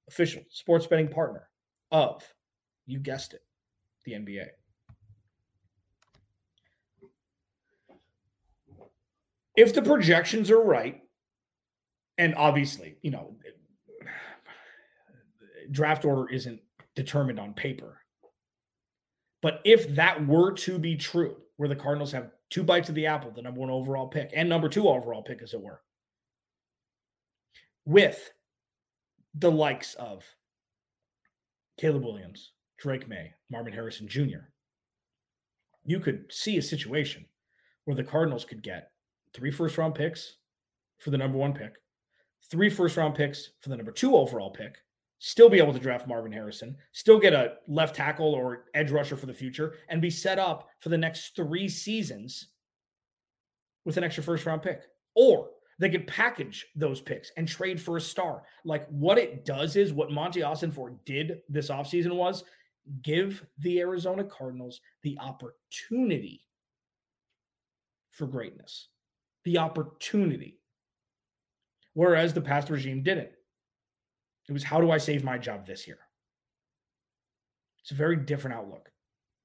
official 0.08 0.44
sports 0.52 0.86
betting 0.86 1.08
partner 1.08 1.50
of, 1.92 2.24
you 2.86 3.00
guessed 3.00 3.34
it, 3.34 3.42
the 4.06 4.12
NBA. 4.12 4.46
If 9.56 9.74
the 9.74 9.82
projections 9.82 10.50
are 10.50 10.64
right, 10.64 11.02
and 12.18 12.36
obviously, 12.36 12.98
you 13.02 13.12
know, 13.12 13.36
draft 15.72 16.06
order 16.06 16.30
isn't 16.30 16.62
determined 16.96 17.40
on 17.40 17.54
paper. 17.54 17.98
But 19.42 19.62
if 19.66 19.96
that 19.96 20.26
were 20.28 20.54
to 20.54 20.78
be 20.78 20.96
true, 20.96 21.38
where 21.58 21.70
the 21.70 21.76
Cardinals 21.76 22.12
have 22.12 22.32
two 22.50 22.64
bites 22.64 22.90
of 22.90 22.96
the 22.96 23.08
apple, 23.08 23.32
the 23.32 23.42
number 23.42 23.60
one 23.60 23.70
overall 23.70 24.08
pick 24.08 24.32
and 24.36 24.48
number 24.48 24.70
two 24.70 24.88
overall 24.88 25.24
pick, 25.24 25.42
as 25.42 25.54
it 25.54 25.62
were, 25.62 25.82
with 27.86 28.32
the 29.34 29.52
likes 29.52 29.96
of 29.96 30.24
Caleb 31.80 32.04
Williams, 32.04 32.52
Drake 32.78 33.08
Maye, 33.08 33.34
Marvin 33.50 33.74
Harrison 33.74 34.08
Jr., 34.08 34.50
you 35.84 36.00
could 36.00 36.26
see 36.32 36.58
a 36.58 36.62
situation 36.62 37.26
where 37.86 37.96
the 37.96 38.04
Cardinals 38.04 38.46
could 38.46 38.62
get 38.62 38.91
three 39.34 39.52
first 39.52 39.78
round 39.78 39.96
picks 39.96 40.38
for 41.00 41.10
the 41.10 41.18
number 41.18 41.38
one 41.38 41.54
pick, 41.54 41.76
three 42.50 42.70
first 42.70 42.98
round 42.98 43.16
picks 43.16 43.52
for 43.62 43.70
the 43.70 43.78
number 43.78 43.92
two 43.92 44.16
overall 44.16 44.52
pick, 44.52 44.78
still 45.20 45.50
be 45.50 45.60
able 45.60 45.74
to 45.74 45.80
draft 45.80 46.08
Marvin 46.08 46.32
Harrison, 46.32 46.76
still 46.92 47.20
get 47.20 47.34
a 47.34 47.54
left 47.68 47.96
tackle 47.96 48.34
or 48.34 48.66
edge 48.74 48.92
rusher 48.92 49.16
for 49.16 49.28
the 49.28 49.34
future, 49.34 49.76
and 49.90 50.02
be 50.02 50.10
set 50.10 50.40
up 50.40 50.70
for 50.80 50.90
the 50.90 50.98
next 50.98 51.36
three 51.36 51.70
seasons 51.70 52.50
with 53.86 53.98
an 53.98 54.04
extra 54.04 54.24
first 54.24 54.46
round 54.46 54.62
pick. 54.62 54.84
Or 55.16 55.50
they 55.80 55.90
could 55.90 56.08
package 56.08 56.68
those 56.76 57.02
picks 57.02 57.32
and 57.38 57.48
trade 57.48 57.82
for 57.82 57.98
a 57.98 58.02
star. 58.02 58.44
Like 58.64 58.88
what 58.90 59.18
it 59.18 59.46
does 59.46 59.76
is 59.76 59.94
what 59.94 60.12
Monti 60.12 60.44
Austin 60.44 60.72
Ossenfort 60.72 60.98
did 61.06 61.40
this 61.50 61.70
offseason 61.70 62.16
was 62.16 62.44
give 63.02 63.46
the 63.60 63.80
Arizona 63.80 64.24
Cardinals 64.24 64.82
the 65.04 65.18
opportunity 65.20 66.46
for 68.12 68.28
greatness. 68.28 68.90
The 69.46 69.58
opportunity. 69.58 70.60
Whereas 71.94 72.34
the 72.34 72.42
past 72.42 72.70
regime 72.70 73.04
didn't. 73.04 73.32
It 74.48 74.54
was 74.54 74.64
how 74.64 74.82
do 74.82 74.92
I 74.92 74.98
save 74.98 75.24
my 75.24 75.38
job 75.38 75.66
this 75.66 75.88
year? 75.88 76.00
It's 77.82 77.92
a 77.92 77.96
very 77.96 78.16
different 78.16 78.58
outlook. 78.58 78.90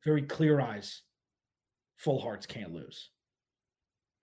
Very 0.05 0.23
clear 0.23 0.61
eyes. 0.61 1.03
Full 1.97 2.21
hearts 2.21 2.47
can't 2.47 2.75
lose. 2.75 3.11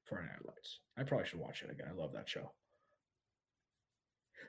Friday 0.05 0.27
Night 0.27 0.45
Lights. 0.45 0.79
I 0.97 1.03
probably 1.03 1.27
should 1.27 1.39
watch 1.39 1.63
it 1.63 1.71
again. 1.71 1.87
I 1.89 1.99
love 1.99 2.13
that 2.13 2.29
show. 2.29 2.51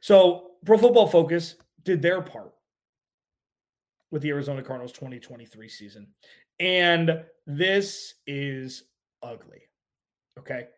So, 0.00 0.50
Pro 0.64 0.76
Football 0.76 1.07
Focus 1.07 1.57
did 1.83 2.02
their 2.02 2.21
part 2.21 2.52
with 4.11 4.23
the 4.23 4.31
Arizona 4.31 4.62
Cardinals 4.62 4.93
2023 4.93 5.69
season. 5.69 6.09
And 6.61 7.25
this 7.47 8.14
is 8.26 8.85
ugly. 9.23 9.62
Okay. 10.38 10.69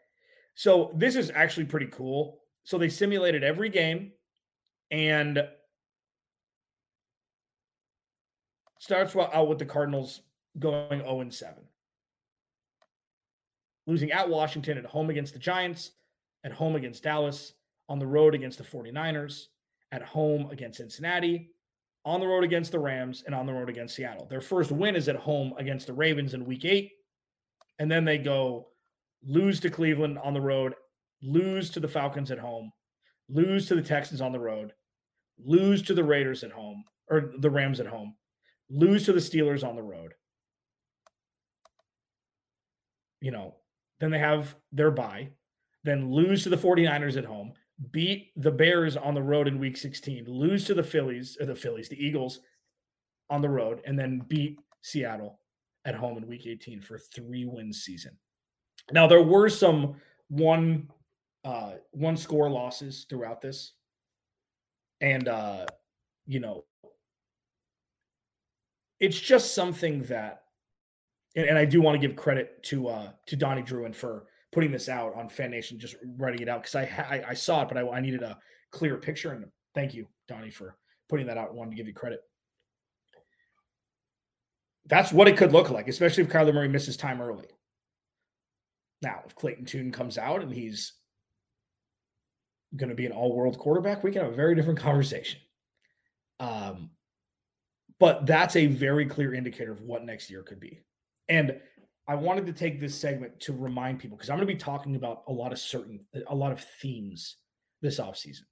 So, 0.57 0.91
this 0.97 1.15
is 1.15 1.31
actually 1.35 1.67
pretty 1.67 1.87
cool. 1.87 2.41
So, 2.65 2.79
they 2.79 2.89
simulated 2.89 3.45
every 3.45 3.69
game 3.69 4.11
and 4.91 5.47
starts 8.79 9.15
out 9.15 9.49
with 9.49 9.59
the 9.59 9.67
Cardinals 9.67 10.23
going 10.59 11.01
0 11.01 11.21
and 11.21 11.33
7. 11.33 11.55
Losing 13.87 14.11
at 14.11 14.29
Washington, 14.29 14.79
at 14.79 14.85
home 14.85 15.11
against 15.11 15.33
the 15.33 15.39
Giants, 15.39 15.93
at 16.45 16.53
home 16.53 16.75
against 16.75 17.03
Dallas, 17.03 17.53
on 17.89 17.99
the 17.99 18.07
road 18.07 18.35
against 18.35 18.59
the 18.59 18.65
49ers, 18.65 19.47
at 19.93 20.03
home 20.03 20.49
against 20.51 20.79
Cincinnati, 20.79 21.51
on 22.05 22.21
the 22.21 22.27
road 22.27 22.45
against 22.45 22.73
the 22.73 22.79
Rams, 22.79 23.23
and 23.27 23.35
on 23.35 23.47
the 23.47 23.53
road 23.53 23.69
against 23.69 23.95
Seattle. 23.95 24.27
Their 24.27 24.41
first 24.41 24.71
win 24.71 24.97
is 24.97 25.09
at 25.09 25.17
home 25.17 25.55
against 25.59 25.87
the 25.87 25.93
Ravens 25.93 26.35
in 26.35 26.45
week 26.45 26.65
eight. 26.65 26.93
And 27.79 27.91
then 27.91 28.05
they 28.05 28.19
go 28.19 28.69
lose 29.25 29.61
to 29.61 29.71
Cleveland 29.71 30.19
on 30.19 30.35
the 30.35 30.41
road, 30.41 30.75
lose 31.23 31.71
to 31.71 31.81
the 31.81 31.89
Falcons 31.89 32.31
at 32.31 32.39
home, 32.39 32.71
lose 33.29 33.67
to 33.69 33.75
the 33.75 33.83
Texans 33.83 34.21
on 34.21 34.33
the 34.33 34.41
road, 34.41 34.73
lose 35.39 35.83
to 35.83 35.95
the 35.95 36.05
Raiders 36.05 36.45
at 36.45 36.53
home 36.53 36.85
or 37.11 37.33
the 37.39 37.51
Rams 37.51 37.81
at 37.81 37.87
home, 37.87 38.15
lose 38.71 39.05
to 39.05 39.13
the 39.13 39.21
Steelers 39.21 39.67
on 39.67 39.77
the 39.77 39.83
road. 39.83 40.15
You 43.21 43.31
know, 43.31 43.55
then 44.01 44.11
they 44.11 44.19
have 44.19 44.55
their 44.73 44.91
bye, 44.91 45.31
then 45.85 46.11
lose 46.11 46.43
to 46.45 46.49
the 46.49 46.57
49ers 46.57 47.17
at 47.17 47.25
home, 47.25 47.53
beat 47.91 48.31
the 48.37 48.51
Bears 48.51 48.97
on 48.97 49.15
the 49.15 49.23
road 49.23 49.49
in 49.49 49.59
week 49.59 49.77
16, 49.77 50.25
lose 50.27 50.65
to 50.65 50.75
the 50.75 50.83
Phillies, 50.83 51.37
or 51.41 51.47
the 51.47 51.55
Phillies, 51.55 51.89
the 51.89 52.05
Eagles 52.05 52.41
on 53.31 53.41
the 53.41 53.49
road, 53.49 53.81
and 53.87 53.99
then 53.99 54.23
beat 54.29 54.59
Seattle 54.83 55.41
at 55.85 55.95
home 55.95 56.19
in 56.19 56.27
week 56.27 56.47
18 56.47 56.81
for 56.81 56.99
three 56.99 57.45
win 57.45 57.73
season. 57.73 58.17
Now 58.93 59.07
there 59.07 59.23
were 59.23 59.49
some 59.49 59.97
one 60.29 60.89
uh, 61.45 61.75
one 61.93 62.17
score 62.17 62.51
losses 62.51 63.07
throughout 63.09 63.41
this. 63.41 63.73
And, 65.01 65.29
uh, 65.29 65.67
you 66.27 66.41
know, 66.41 66.65
it's 68.99 69.21
just 69.21 69.55
something 69.55 70.03
that, 70.05 70.43
and, 71.37 71.47
and 71.47 71.59
I 71.59 71.65
do 71.65 71.81
want 71.81 72.01
to 72.01 72.05
give 72.05 72.17
credit 72.17 72.63
to 72.65 72.89
uh, 72.89 73.11
to 73.27 73.37
Donnie 73.37 73.63
Druin 73.63 73.95
for 73.95 74.27
putting 74.53 74.73
this 74.73 74.89
out 74.89 75.15
on 75.15 75.29
Fan 75.29 75.51
Nation, 75.51 75.79
just 75.79 75.97
writing 76.17 76.41
it 76.41 76.49
out 76.49 76.63
because 76.63 76.75
I, 76.75 76.83
I, 76.83 77.31
I 77.31 77.35
saw 77.35 77.63
it, 77.63 77.69
but 77.69 77.77
I, 77.77 77.89
I 77.89 78.01
needed 78.01 78.23
a 78.23 78.39
clear 78.73 78.97
picture. 78.97 79.33
And 79.33 79.45
thank 79.75 79.95
you, 79.95 80.09
Donnie, 80.27 80.51
for 80.51 80.77
putting 81.09 81.27
that 81.27 81.37
out. 81.37 81.55
Wanted 81.55 81.73
to 81.73 81.77
give 81.77 81.87
you 81.87 81.95
credit. 81.95 82.21
That's 84.87 85.13
what 85.13 85.29
it 85.29 85.37
could 85.37 85.53
look 85.53 85.69
like, 85.71 85.89
especially 85.89 86.25
if 86.25 86.31
Kyler 86.31 86.55
Murray 86.55 86.69
misses 86.69 86.97
time 86.97 87.21
early. 87.21 87.47
Now, 89.03 89.21
if 89.27 89.35
Clayton 89.35 89.67
Tune 89.67 89.93
comes 89.93 90.19
out 90.19 90.43
and 90.43 90.53
he's 90.53 90.93
going 92.77 92.89
to 92.89 92.95
be 92.95 93.07
an 93.07 93.13
all 93.13 93.35
world 93.35 93.59
quarterback, 93.59 94.03
we 94.03 94.11
can 94.11 94.23
have 94.23 94.33
a 94.33 94.37
very 94.37 94.55
different 94.55 94.79
conversation. 94.79 95.41
Um, 96.41 96.91
but 97.99 98.27
that's 98.27 98.57
a 98.57 98.67
very 98.67 99.07
clear 99.07 99.35
indicator 99.35 99.73
of 99.73 99.83
what 99.83 100.05
next 100.05 100.31
year 100.31 100.43
could 100.43 100.61
be. 100.61 100.81
And 101.29 101.61
I 102.09 102.15
wanted 102.15 102.47
to 102.47 102.53
take 102.53 102.79
this 102.79 102.95
segment 102.95 103.41
to 103.41 103.53
remind 103.53 103.99
people 103.99 104.17
because 104.17 104.31
I'm 104.31 104.37
going 104.37 104.47
to 104.47 104.55
be 104.55 104.59
talking 104.59 104.97
about 104.97 105.23
a 105.27 105.33
lot 105.33 105.53
of 105.53 105.59
certain, 105.59 106.05
a 106.29 106.35
lot 106.35 106.53
of 106.53 106.65
themes 106.81 107.37
this 107.83 107.99
offseason. 107.99 108.43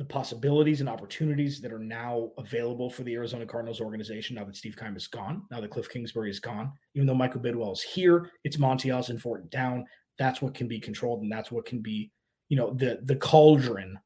The 0.00 0.06
possibilities 0.06 0.80
and 0.80 0.88
opportunities 0.88 1.60
that 1.60 1.72
are 1.72 1.78
now 1.78 2.30
available 2.38 2.90
for 2.90 3.04
the 3.04 3.14
Arizona 3.14 3.46
Cardinals 3.46 3.80
organization 3.80 4.34
now 4.34 4.44
that 4.44 4.56
Steve 4.56 4.76
Keim 4.76 4.96
is 4.96 5.06
gone, 5.06 5.42
now 5.52 5.60
that 5.60 5.70
Cliff 5.70 5.88
Kingsbury 5.88 6.30
is 6.30 6.40
gone. 6.40 6.72
Even 6.94 7.06
though 7.06 7.14
Michael 7.14 7.40
Bidwill 7.40 7.72
is 7.72 7.82
here, 7.82 8.30
it's 8.42 8.58
Monti 8.58 8.88
Ossenfort 8.88 9.50
down. 9.50 9.84
That's 10.18 10.42
what 10.42 10.54
can 10.54 10.66
be 10.66 10.80
controlled, 10.80 11.22
and 11.22 11.30
that's 11.30 11.52
what 11.52 11.66
can 11.66 11.80
be 11.80 12.10
you 12.50 12.56
know 12.56 12.74
the 12.74 13.00
the 13.04 13.16
cauldron 13.16 13.98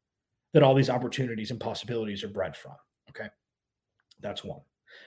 that 0.52 0.62
all 0.62 0.74
these 0.74 0.90
opportunities 0.90 1.50
and 1.50 1.58
possibilities 1.58 2.22
are 2.22 2.28
bred 2.28 2.56
from 2.56 2.76
okay 3.10 3.28
that's 4.20 4.44
one 4.44 4.60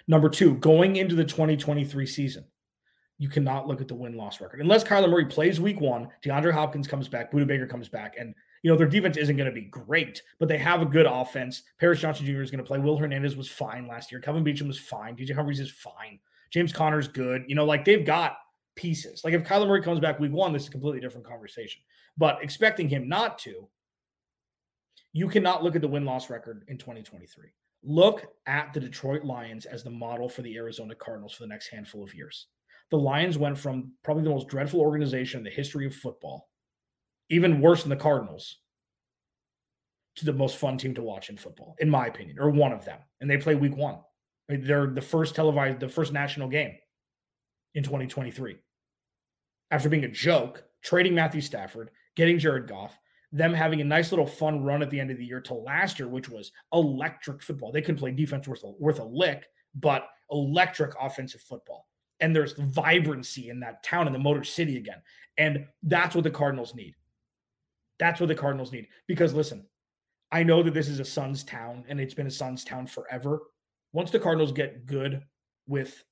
number 0.10 0.28
two 0.28 0.56
going 0.56 0.98
into 0.98 1.16
the 1.16 1.24
2023 1.24 2.06
season 2.06 2.44
you 3.20 3.30
cannot 3.30 3.68
look 3.68 3.80
at 3.80 3.88
the 3.88 3.96
win-loss 3.96 4.42
record 4.42 4.60
unless 4.60 4.84
Kyler 4.84 5.10
Murray 5.10 5.26
plays 5.26 5.62
week 5.62 5.80
one, 5.80 6.10
DeAndre 6.24 6.52
Hopkins 6.52 6.88
comes 6.88 7.08
back, 7.08 7.32
Budda 7.32 7.48
Baker 7.48 7.66
comes 7.66 7.90
back, 7.90 8.16
and 8.20 8.36
you 8.64 8.72
know 8.72 8.78
their 8.78 8.88
defense 8.88 9.18
isn't 9.18 9.38
going 9.38 9.50
to 9.50 9.56
be 9.56 9.68
great, 9.68 10.22
but 10.40 10.48
they 10.48 10.58
have 10.58 10.82
a 10.82 10.86
good 10.86 11.06
offense. 11.06 11.64
Paris 11.80 12.00
Johnson 12.00 12.26
Jr. 12.26 12.42
is 12.42 12.52
going 12.52 12.64
to 12.64 12.68
play. 12.68 12.80
Will 12.80 12.98
Hernandez 12.98 13.36
was 13.36 13.50
fine 13.50 13.88
last 13.88 14.12
year. 14.12 14.22
Kelvin 14.22 14.44
Beachum 14.44 14.68
was 14.68 14.80
fine. 14.80 15.16
DJ 15.16 15.36
Humphries 15.36 15.60
is 15.60 15.72
fine. 15.72 16.20
James 16.52 16.74
Conner's 16.74 17.08
good. 17.08 17.44
You 17.48 17.56
know, 17.56 17.66
like 17.66 17.86
they've 17.86 18.06
got 18.06 18.38
pieces. 18.76 19.24
Like 19.24 19.34
if 19.34 19.44
Kyler 19.44 19.68
Murray 19.68 19.82
comes 19.82 20.00
back 20.00 20.20
week 20.20 20.32
one, 20.32 20.54
this 20.54 20.64
is 20.64 20.68
a 20.70 20.72
completely 20.72 21.02
different 21.02 21.28
conversation. 21.28 21.82
But 22.18 22.42
expecting 22.42 22.88
him 22.88 23.10
not 23.10 23.38
to, 23.40 23.68
you 25.14 25.28
cannot 25.28 25.64
look 25.64 25.76
at 25.76 25.82
the 25.82 25.88
win 25.88 26.06
loss 26.06 26.30
record 26.30 26.64
in 26.68 26.78
2023. 26.78 27.50
Look 27.84 28.26
at 28.46 28.74
the 28.74 28.80
Detroit 28.80 29.24
Lions 29.24 29.66
as 29.66 29.84
the 29.84 29.90
model 29.90 30.30
for 30.30 30.42
the 30.42 30.56
Arizona 30.58 30.96
Cardinals 30.96 31.34
for 31.34 31.44
the 31.44 31.50
next 31.50 31.70
handful 31.70 32.04
of 32.04 32.14
years. 32.14 32.48
The 32.90 32.98
Lions 32.98 33.38
went 33.38 33.58
from 33.58 33.92
probably 34.04 34.24
the 34.24 34.30
most 34.30 34.48
dreadful 34.48 34.80
organization 34.80 35.40
in 35.40 35.44
the 35.44 35.50
history 35.50 35.86
of 35.86 35.96
football, 35.96 36.50
even 37.30 37.62
worse 37.62 37.84
than 37.84 37.90
the 37.90 37.96
Cardinals, 37.96 38.58
to 40.18 40.26
the 40.26 40.34
most 40.34 40.58
fun 40.58 40.78
team 40.78 40.96
to 40.96 41.04
watch 41.04 41.30
in 41.30 41.38
football, 41.38 41.76
in 41.80 41.90
my 41.90 42.08
opinion, 42.08 42.38
or 42.40 42.50
one 42.50 42.72
of 42.72 42.84
them. 42.84 43.00
And 43.22 43.30
they 43.30 43.38
play 43.38 43.56
week 43.56 43.78
one. 43.78 44.00
They're 44.50 44.88
the 44.88 45.02
first 45.02 45.36
televised, 45.36 45.80
the 45.80 45.90
first 45.90 46.12
national 46.12 46.50
game 46.50 46.74
in 47.76 47.84
2023. 47.84 48.58
After 49.70 49.90
being 49.90 50.06
a 50.06 50.10
joke, 50.10 50.64
trading 50.84 51.14
Matthew 51.14 51.42
Stafford, 51.42 51.92
getting 52.16 52.40
Jared 52.40 52.68
Goff, 52.68 52.98
them 53.32 53.54
having 53.54 53.82
a 53.82 53.86
nice 53.86 54.12
little 54.12 54.26
fun 54.26 54.64
run 54.64 54.82
at 54.82 54.90
the 54.90 55.00
end 55.00 55.12
of 55.12 55.18
the 55.18 55.26
year 55.26 55.42
to 55.42 55.54
last 55.54 56.00
year, 56.00 56.08
which 56.08 56.30
was 56.30 56.52
electric 56.74 57.42
football. 57.44 57.72
They 57.72 57.82
couldn't 57.82 58.00
play 58.00 58.12
defense 58.12 58.48
worth 58.48 58.64
a, 58.64 58.72
worth 58.80 59.00
a 59.00 59.04
lick, 59.04 59.46
but 59.76 60.08
electric 60.32 60.94
offensive 61.00 61.42
football. 61.42 61.88
And 62.20 62.36
there's 62.36 62.54
vibrancy 62.54 63.50
in 63.50 63.60
that 63.60 63.84
town 63.84 64.08
in 64.08 64.14
the 64.14 64.20
Motor 64.20 64.44
City 64.44 64.78
again. 64.78 65.02
And 65.38 65.68
that's 65.84 66.16
what 66.16 66.24
the 66.24 66.32
Cardinals 66.32 66.74
need. 66.74 66.96
That's 68.00 68.20
what 68.20 68.28
the 68.28 68.36
Cardinals 68.36 68.72
need. 68.72 68.88
Because 69.08 69.34
listen, 69.34 69.66
I 70.32 70.44
know 70.44 70.62
that 70.64 70.74
this 70.74 70.90
is 70.90 71.00
a 71.00 71.06
Suns 71.06 71.44
town 71.44 71.84
and 71.88 72.00
it's 72.00 72.14
been 72.14 72.28
a 72.28 72.32
Suns 72.32 72.64
town 72.64 72.88
forever. 72.88 73.42
Once 73.94 74.12
the 74.12 74.20
Cardinals 74.20 74.52
get 74.52 74.86
good 74.86 75.24
with 75.68 76.04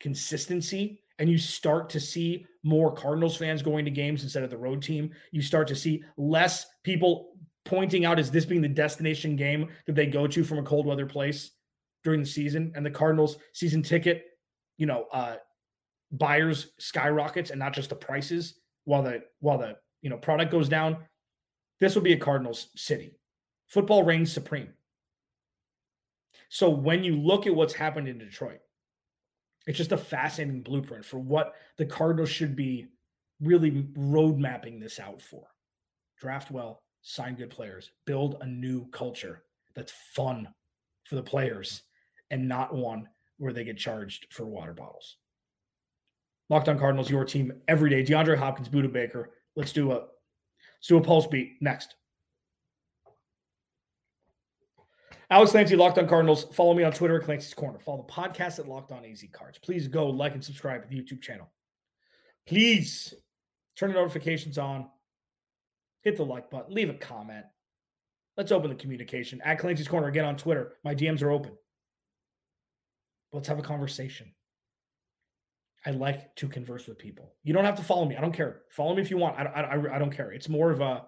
consistency 0.00 1.02
and 1.18 1.28
you 1.28 1.38
start 1.38 1.90
to 1.90 2.00
see 2.00 2.46
more 2.62 2.92
Cardinals 2.92 3.36
fans 3.36 3.62
going 3.62 3.84
to 3.84 3.90
games 3.90 4.22
instead 4.22 4.44
of 4.44 4.50
the 4.50 4.58
road 4.58 4.82
team, 4.82 5.10
you 5.32 5.42
start 5.42 5.66
to 5.68 5.76
see 5.76 6.02
less 6.16 6.66
people 6.84 7.32
pointing 7.64 8.04
out 8.04 8.18
as 8.18 8.30
this 8.30 8.44
being 8.44 8.62
the 8.62 8.68
destination 8.68 9.36
game 9.36 9.68
that 9.86 9.94
they 9.94 10.06
go 10.06 10.26
to 10.26 10.44
from 10.44 10.58
a 10.58 10.62
cold 10.62 10.86
weather 10.86 11.06
place 11.06 11.50
during 12.04 12.20
the 12.20 12.26
season 12.26 12.72
and 12.76 12.86
the 12.86 12.90
Cardinals 12.90 13.38
season 13.52 13.82
ticket, 13.82 14.24
you 14.76 14.86
know, 14.86 15.06
uh 15.12 15.36
buyers 16.12 16.70
skyrockets 16.78 17.50
and 17.50 17.58
not 17.58 17.74
just 17.74 17.90
the 17.90 17.94
prices 17.94 18.54
while 18.84 19.02
the 19.02 19.20
while 19.40 19.58
the 19.58 19.76
you 20.02 20.10
know 20.10 20.16
product 20.16 20.50
goes 20.50 20.68
down 20.68 20.96
this 21.80 21.94
will 21.94 22.02
be 22.02 22.12
a 22.12 22.18
cardinals 22.18 22.68
city 22.76 23.18
football 23.66 24.02
reigns 24.02 24.32
supreme 24.32 24.72
so 26.48 26.70
when 26.70 27.04
you 27.04 27.16
look 27.16 27.46
at 27.46 27.54
what's 27.54 27.74
happened 27.74 28.08
in 28.08 28.18
detroit 28.18 28.60
it's 29.66 29.78
just 29.78 29.92
a 29.92 29.98
fascinating 29.98 30.62
blueprint 30.62 31.04
for 31.04 31.18
what 31.18 31.54
the 31.76 31.86
cardinals 31.86 32.30
should 32.30 32.56
be 32.56 32.86
really 33.40 33.86
road 33.96 34.38
mapping 34.38 34.80
this 34.80 34.98
out 34.98 35.20
for 35.20 35.46
draft 36.20 36.50
well 36.50 36.82
sign 37.02 37.34
good 37.34 37.50
players 37.50 37.90
build 38.06 38.36
a 38.40 38.46
new 38.46 38.86
culture 38.90 39.42
that's 39.74 39.92
fun 40.14 40.48
for 41.04 41.14
the 41.14 41.22
players 41.22 41.82
and 42.30 42.48
not 42.48 42.74
one 42.74 43.08
where 43.38 43.52
they 43.52 43.64
get 43.64 43.78
charged 43.78 44.26
for 44.30 44.44
water 44.44 44.72
bottles 44.72 45.16
Locked 46.50 46.68
on 46.68 46.78
Cardinals, 46.78 47.10
your 47.10 47.24
team 47.24 47.52
every 47.68 47.90
day. 47.90 48.02
DeAndre 48.02 48.38
Hopkins, 48.38 48.68
Budda 48.68 48.90
Baker. 48.90 49.30
Let's 49.58 49.72
do 49.72 49.90
a 49.90 49.94
let's 49.96 50.86
do 50.86 50.98
a 50.98 51.00
pulse 51.00 51.26
beat 51.26 51.56
next. 51.60 51.96
Alex 55.30 55.50
Clancy, 55.50 55.74
Locked 55.74 55.98
on 55.98 56.06
Cardinals. 56.06 56.44
Follow 56.54 56.74
me 56.74 56.84
on 56.84 56.92
Twitter 56.92 57.18
at 57.18 57.24
Clancy's 57.24 57.54
Corner. 57.54 57.80
Follow 57.80 58.06
the 58.06 58.12
podcast 58.12 58.60
at 58.60 58.68
Locked 58.68 58.92
on 58.92 59.04
AZ 59.04 59.22
Cards. 59.32 59.58
Please 59.58 59.88
go 59.88 60.06
like 60.06 60.34
and 60.34 60.44
subscribe 60.44 60.82
to 60.82 60.88
the 60.88 60.94
YouTube 60.94 61.20
channel. 61.20 61.50
Please 62.46 63.12
turn 63.76 63.90
the 63.90 63.96
notifications 63.96 64.58
on. 64.58 64.88
Hit 66.02 66.16
the 66.16 66.24
like 66.24 66.52
button. 66.52 66.72
Leave 66.72 66.88
a 66.88 66.94
comment. 66.94 67.44
Let's 68.36 68.52
open 68.52 68.70
the 68.70 68.76
communication. 68.76 69.42
At 69.44 69.58
Clancy's 69.58 69.88
Corner 69.88 70.06
again 70.06 70.24
on 70.24 70.36
Twitter. 70.36 70.74
My 70.84 70.94
DMs 70.94 71.20
are 71.20 71.32
open. 71.32 71.50
Let's 73.32 73.48
have 73.48 73.58
a 73.58 73.62
conversation. 73.62 74.32
I 75.86 75.90
like 75.90 76.34
to 76.36 76.48
converse 76.48 76.86
with 76.86 76.98
people. 76.98 77.34
You 77.44 77.54
don't 77.54 77.64
have 77.64 77.76
to 77.76 77.84
follow 77.84 78.04
me. 78.04 78.16
I 78.16 78.20
don't 78.20 78.34
care. 78.34 78.62
Follow 78.70 78.94
me 78.94 79.02
if 79.02 79.10
you 79.10 79.16
want. 79.16 79.38
I, 79.38 79.44
I, 79.44 79.96
I 79.96 79.98
don't 79.98 80.14
care. 80.14 80.32
It's 80.32 80.48
more 80.48 80.70
of 80.70 80.80
a, 80.80 81.04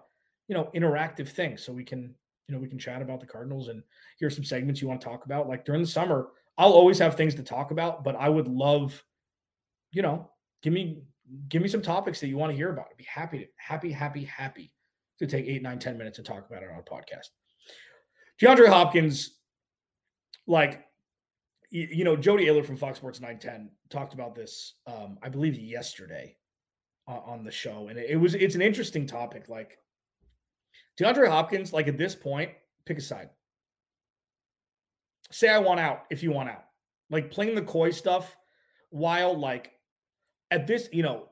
you 0.47 0.55
know, 0.55 0.69
interactive 0.73 1.29
thing. 1.29 1.57
So 1.57 1.73
we 1.73 1.83
can, 1.83 2.15
you 2.47 2.55
know, 2.55 2.59
we 2.59 2.67
can 2.67 2.79
chat 2.79 3.01
about 3.01 3.19
the 3.19 3.27
Cardinals 3.27 3.67
and 3.67 3.83
here's 4.19 4.35
some 4.35 4.43
segments 4.43 4.81
you 4.81 4.87
want 4.87 5.01
to 5.01 5.07
talk 5.07 5.25
about. 5.25 5.47
Like 5.47 5.65
during 5.65 5.81
the 5.81 5.87
summer, 5.87 6.29
I'll 6.57 6.71
always 6.73 6.99
have 6.99 7.15
things 7.15 7.35
to 7.35 7.43
talk 7.43 7.71
about, 7.71 8.03
but 8.03 8.15
I 8.15 8.29
would 8.29 8.47
love, 8.47 9.03
you 9.91 10.01
know, 10.01 10.29
give 10.63 10.73
me, 10.73 11.03
give 11.49 11.61
me 11.61 11.67
some 11.67 11.81
topics 11.81 12.19
that 12.19 12.27
you 12.27 12.37
want 12.37 12.51
to 12.51 12.57
hear 12.57 12.71
about. 12.71 12.87
I'd 12.91 12.97
be 12.97 13.05
happy 13.05 13.39
to, 13.39 13.45
happy, 13.57 13.91
happy, 13.91 14.23
happy 14.25 14.71
to 15.19 15.27
take 15.27 15.45
eight, 15.45 15.61
nine, 15.61 15.79
ten 15.79 15.97
minutes 15.97 16.17
and 16.17 16.25
talk 16.25 16.49
about 16.49 16.63
it 16.63 16.69
on 16.69 16.79
a 16.79 16.81
podcast. 16.81 17.27
DeAndre 18.41 18.67
Hopkins, 18.67 19.37
like 20.47 20.85
you 21.71 22.03
know, 22.03 22.17
Jody 22.17 22.45
Oehler 22.47 22.65
from 22.65 22.75
Fox 22.75 22.97
Sports 22.97 23.21
910 23.21 23.69
talked 23.89 24.13
about 24.13 24.35
this, 24.35 24.73
um, 24.85 25.17
I 25.23 25.29
believe 25.29 25.57
yesterday 25.57 26.35
uh, 27.07 27.19
on 27.25 27.45
the 27.45 27.51
show. 27.51 27.87
And 27.87 27.97
it, 27.97 28.09
it, 28.11 28.15
was, 28.17 28.35
it's 28.35 28.55
an 28.55 28.61
interesting 28.61 29.07
topic. 29.07 29.47
Like 29.47 29.77
DeAndre 30.99 31.29
Hopkins, 31.29 31.71
like 31.71 31.87
at 31.87 31.97
this 31.97 32.13
point, 32.13 32.51
pick 32.85 32.97
a 32.97 33.01
side. 33.01 33.29
Say 35.31 35.47
I 35.47 35.59
want 35.59 35.79
out 35.79 36.03
if 36.09 36.23
you 36.23 36.31
want 36.31 36.49
out. 36.49 36.65
Like 37.09 37.31
playing 37.31 37.55
the 37.55 37.61
coy 37.61 37.91
stuff 37.91 38.35
while 38.89 39.37
like 39.37 39.71
at 40.51 40.67
this, 40.67 40.89
you 40.91 41.03
know, 41.03 41.29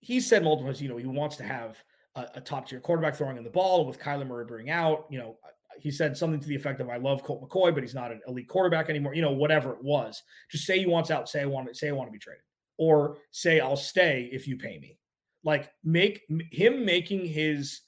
he 0.00 0.20
said 0.20 0.44
multiple 0.44 0.66
times, 0.66 0.82
you 0.82 0.90
know, 0.90 0.98
he 0.98 1.06
wants 1.06 1.36
to 1.36 1.42
have 1.42 1.82
a, 2.14 2.26
a 2.34 2.40
top 2.40 2.68
tier 2.68 2.80
quarterback 2.80 3.16
throwing 3.16 3.38
in 3.38 3.44
the 3.44 3.50
ball 3.50 3.86
with 3.86 3.98
Kyler 3.98 4.26
Murray 4.26 4.44
being 4.44 4.70
out, 4.70 5.06
you 5.10 5.18
know, 5.18 5.36
he 5.80 5.90
said 5.90 6.16
something 6.16 6.40
to 6.40 6.48
the 6.48 6.54
effect 6.54 6.80
of 6.80 6.88
"I 6.88 6.96
love 6.96 7.22
Colt 7.22 7.42
McCoy, 7.42 7.74
but 7.74 7.82
he's 7.82 7.94
not 7.94 8.12
an 8.12 8.20
elite 8.26 8.48
quarterback 8.48 8.90
anymore." 8.90 9.14
You 9.14 9.22
know, 9.22 9.32
whatever 9.32 9.72
it 9.72 9.82
was. 9.82 10.22
Just 10.50 10.66
say 10.66 10.78
he 10.78 10.86
wants 10.86 11.10
out. 11.10 11.28
Say 11.28 11.42
I 11.42 11.46
want 11.46 11.68
to. 11.68 11.74
Say 11.74 11.88
I 11.88 11.92
want 11.92 12.08
to 12.08 12.12
be 12.12 12.18
traded, 12.18 12.42
or 12.78 13.18
say 13.30 13.60
I'll 13.60 13.76
stay 13.76 14.28
if 14.32 14.46
you 14.46 14.56
pay 14.56 14.78
me. 14.78 14.98
Like 15.44 15.70
make 15.84 16.22
him 16.50 16.84
making 16.84 17.26
his 17.26 17.82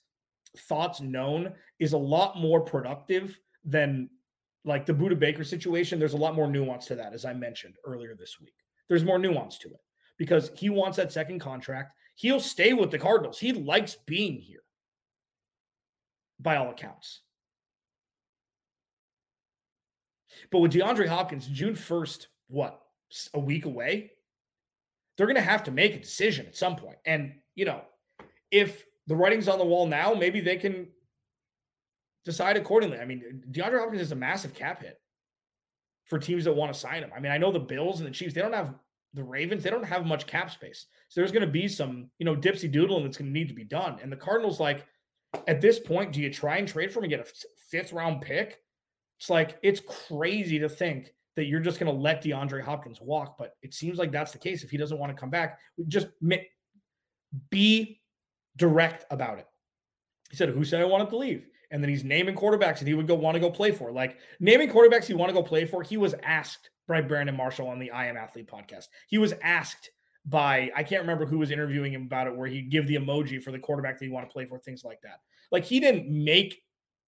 thoughts 0.68 1.00
known 1.00 1.52
is 1.78 1.92
a 1.92 1.98
lot 1.98 2.38
more 2.38 2.60
productive 2.60 3.38
than 3.64 4.08
like 4.64 4.86
the 4.86 4.94
Budda 4.94 5.18
Baker 5.18 5.44
situation. 5.44 5.98
There's 5.98 6.14
a 6.14 6.18
lot 6.18 6.34
more 6.34 6.46
nuance 6.46 6.86
to 6.86 6.94
that, 6.96 7.12
as 7.12 7.24
I 7.24 7.32
mentioned 7.32 7.74
earlier 7.84 8.14
this 8.14 8.40
week. 8.40 8.54
There's 8.88 9.04
more 9.04 9.18
nuance 9.18 9.58
to 9.58 9.68
it 9.68 9.80
because 10.18 10.50
he 10.54 10.70
wants 10.70 10.96
that 10.96 11.12
second 11.12 11.40
contract. 11.40 11.94
He'll 12.14 12.40
stay 12.40 12.72
with 12.72 12.90
the 12.90 12.98
Cardinals. 12.98 13.38
He 13.38 13.52
likes 13.52 13.96
being 14.06 14.38
here, 14.38 14.62
by 16.38 16.56
all 16.56 16.70
accounts. 16.70 17.22
But 20.50 20.58
with 20.58 20.72
DeAndre 20.72 21.08
Hopkins, 21.08 21.46
June 21.46 21.74
1st, 21.74 22.26
what, 22.48 22.80
a 23.34 23.40
week 23.40 23.64
away? 23.64 24.12
They're 25.16 25.26
going 25.26 25.36
to 25.36 25.42
have 25.42 25.64
to 25.64 25.70
make 25.70 25.94
a 25.94 26.00
decision 26.00 26.46
at 26.46 26.56
some 26.56 26.76
point. 26.76 26.96
And, 27.04 27.34
you 27.54 27.64
know, 27.64 27.82
if 28.50 28.84
the 29.06 29.16
writing's 29.16 29.48
on 29.48 29.58
the 29.58 29.64
wall 29.64 29.86
now, 29.86 30.14
maybe 30.14 30.40
they 30.40 30.56
can 30.56 30.88
decide 32.24 32.56
accordingly. 32.56 32.98
I 32.98 33.04
mean, 33.04 33.42
DeAndre 33.50 33.80
Hopkins 33.80 34.02
is 34.02 34.12
a 34.12 34.16
massive 34.16 34.54
cap 34.54 34.82
hit 34.82 34.98
for 36.04 36.18
teams 36.18 36.44
that 36.44 36.54
want 36.54 36.72
to 36.72 36.78
sign 36.78 37.02
him. 37.02 37.10
I 37.14 37.20
mean, 37.20 37.32
I 37.32 37.38
know 37.38 37.52
the 37.52 37.58
Bills 37.58 38.00
and 38.00 38.08
the 38.08 38.12
Chiefs, 38.12 38.34
they 38.34 38.40
don't 38.40 38.52
have 38.52 38.74
the 39.14 39.22
Ravens, 39.22 39.62
they 39.62 39.70
don't 39.70 39.84
have 39.84 40.06
much 40.06 40.26
cap 40.26 40.50
space. 40.50 40.86
So 41.08 41.20
there's 41.20 41.32
going 41.32 41.46
to 41.46 41.52
be 41.52 41.68
some, 41.68 42.10
you 42.18 42.24
know, 42.24 42.34
dipsy 42.34 42.70
doodling 42.70 43.04
that's 43.04 43.18
going 43.18 43.32
to 43.32 43.38
need 43.38 43.48
to 43.48 43.54
be 43.54 43.64
done. 43.64 43.98
And 44.02 44.10
the 44.10 44.16
Cardinals, 44.16 44.60
like, 44.60 44.86
at 45.46 45.60
this 45.60 45.78
point, 45.78 46.12
do 46.12 46.20
you 46.20 46.30
try 46.30 46.56
and 46.56 46.68
trade 46.68 46.92
for 46.92 46.98
him 46.98 47.04
and 47.04 47.10
get 47.10 47.20
a 47.20 47.32
fifth 47.70 47.92
round 47.92 48.22
pick? 48.22 48.61
It's 49.22 49.30
like 49.30 49.56
it's 49.62 49.80
crazy 50.08 50.58
to 50.58 50.68
think 50.68 51.14
that 51.36 51.44
you're 51.44 51.60
just 51.60 51.78
going 51.78 51.94
to 51.94 51.96
let 51.96 52.24
DeAndre 52.24 52.60
Hopkins 52.60 53.00
walk, 53.00 53.38
but 53.38 53.54
it 53.62 53.72
seems 53.72 53.96
like 53.96 54.10
that's 54.10 54.32
the 54.32 54.38
case. 54.38 54.64
If 54.64 54.70
he 54.72 54.76
doesn't 54.76 54.98
want 54.98 55.14
to 55.14 55.20
come 55.20 55.30
back, 55.30 55.60
just 55.86 56.08
be 57.48 58.00
direct 58.56 59.04
about 59.12 59.38
it. 59.38 59.46
He 60.28 60.36
said, 60.36 60.48
"Who 60.48 60.64
said 60.64 60.80
I 60.80 60.86
wanted 60.86 61.08
to 61.10 61.18
leave?" 61.18 61.46
And 61.70 61.80
then 61.80 61.88
he's 61.88 62.02
naming 62.02 62.34
quarterbacks 62.34 62.80
that 62.80 62.88
he 62.88 62.94
would 62.94 63.06
go 63.06 63.14
want 63.14 63.36
to 63.36 63.40
go 63.40 63.48
play 63.48 63.70
for. 63.70 63.92
Like 63.92 64.18
naming 64.40 64.68
quarterbacks 64.68 65.04
he 65.04 65.14
want 65.14 65.28
to 65.28 65.34
go 65.34 65.42
play 65.44 65.66
for. 65.66 65.84
He 65.84 65.96
was 65.96 66.16
asked 66.24 66.70
by 66.88 67.00
Brandon 67.00 67.36
Marshall 67.36 67.68
on 67.68 67.78
the 67.78 67.92
I 67.92 68.06
Am 68.06 68.16
Athlete 68.16 68.50
podcast. 68.50 68.88
He 69.06 69.18
was 69.18 69.34
asked 69.40 69.88
by 70.26 70.72
I 70.74 70.82
can't 70.82 71.02
remember 71.02 71.26
who 71.26 71.38
was 71.38 71.52
interviewing 71.52 71.92
him 71.92 72.02
about 72.02 72.26
it, 72.26 72.36
where 72.36 72.48
he'd 72.48 72.72
give 72.72 72.88
the 72.88 72.96
emoji 72.96 73.40
for 73.40 73.52
the 73.52 73.58
quarterback 73.60 74.00
that 74.00 74.04
he 74.04 74.10
want 74.10 74.28
to 74.28 74.32
play 74.32 74.46
for, 74.46 74.58
things 74.58 74.82
like 74.82 75.00
that. 75.02 75.20
Like 75.52 75.64
he 75.64 75.78
didn't 75.78 76.08
make 76.10 76.60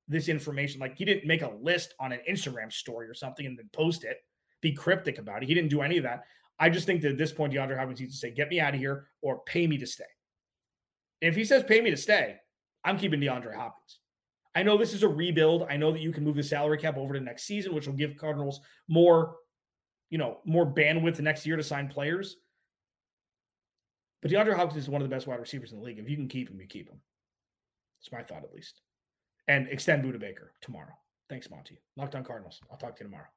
this 0.08 0.28
information. 0.28 0.80
Like 0.80 0.96
he 0.96 1.04
didn't 1.04 1.26
make 1.26 1.42
a 1.42 1.52
list 1.60 1.94
on 2.00 2.12
an 2.12 2.20
Instagram 2.28 2.72
story 2.72 3.08
or 3.08 3.14
something 3.14 3.46
and 3.46 3.58
then 3.58 3.68
post 3.72 4.04
it, 4.04 4.18
be 4.60 4.72
cryptic 4.72 5.18
about 5.18 5.42
it. 5.42 5.48
He 5.48 5.54
didn't 5.54 5.70
do 5.70 5.82
any 5.82 5.96
of 5.96 6.04
that. 6.04 6.24
I 6.58 6.70
just 6.70 6.86
think 6.86 7.02
that 7.02 7.12
at 7.12 7.18
this 7.18 7.32
point, 7.32 7.52
DeAndre 7.52 7.76
Hopkins 7.76 8.00
needs 8.00 8.14
to 8.14 8.18
say, 8.18 8.30
get 8.30 8.48
me 8.48 8.60
out 8.60 8.74
of 8.74 8.80
here 8.80 9.08
or 9.22 9.40
pay 9.44 9.66
me 9.66 9.76
to 9.78 9.86
stay. 9.86 10.04
If 11.20 11.34
he 11.34 11.44
says 11.44 11.64
pay 11.64 11.80
me 11.80 11.90
to 11.90 11.96
stay, 11.96 12.36
I'm 12.84 12.98
keeping 12.98 13.20
DeAndre 13.20 13.56
Hopkins. 13.56 13.98
I 14.54 14.62
know 14.62 14.76
this 14.76 14.92
is 14.92 15.02
a 15.02 15.08
rebuild. 15.08 15.66
I 15.68 15.76
know 15.76 15.90
that 15.90 16.00
you 16.00 16.12
can 16.12 16.22
move 16.22 16.36
the 16.36 16.42
salary 16.42 16.78
cap 16.78 16.96
over 16.96 17.14
to 17.14 17.20
next 17.20 17.44
season, 17.44 17.74
which 17.74 17.86
will 17.86 17.94
give 17.94 18.16
Cardinals 18.16 18.60
more, 18.86 19.36
you 20.10 20.18
know, 20.18 20.38
more 20.44 20.64
bandwidth 20.64 21.18
next 21.18 21.44
year 21.44 21.56
to 21.56 21.62
sign 21.62 21.88
players. 21.88 22.36
But 24.22 24.30
DeAndre 24.30 24.54
Hopkins 24.54 24.84
is 24.84 24.88
one 24.88 25.02
of 25.02 25.08
the 25.08 25.14
best 25.14 25.26
wide 25.26 25.40
receivers 25.40 25.72
in 25.72 25.78
the 25.78 25.84
league. 25.84 25.98
If 25.98 26.08
you 26.08 26.16
can 26.16 26.28
keep 26.28 26.50
him, 26.50 26.60
you 26.60 26.68
keep 26.68 26.88
him. 26.88 27.00
It's 28.00 28.12
my 28.12 28.22
thought, 28.22 28.44
at 28.44 28.54
least 28.54 28.80
and 29.48 29.68
extend 29.68 30.04
Budda 30.04 30.20
Baker 30.20 30.52
tomorrow. 30.60 30.94
Thanks, 31.28 31.50
Monti. 31.50 31.80
Locked 31.96 32.14
on 32.14 32.24
Cardinals. 32.24 32.60
I'll 32.70 32.76
talk 32.76 32.96
to 32.96 33.04
you 33.04 33.10
tomorrow. 33.10 33.28